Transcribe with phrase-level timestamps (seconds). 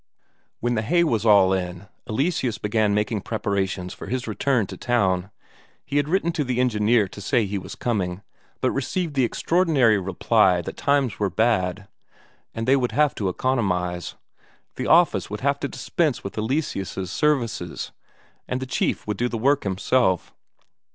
[0.61, 5.29] When the hay was all in, Eleseus began making preparations for his return to town.
[5.85, 8.23] He had written to the engineer to say he was coming,
[8.61, 11.87] but received the extraordinary reply that times were bad,
[12.55, 14.15] and they would have to economize;
[14.75, 17.91] the office would have to dispense with Eleseus' services,
[18.47, 20.33] and the chief would do the work himself.